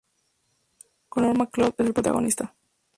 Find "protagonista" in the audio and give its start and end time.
1.93-2.55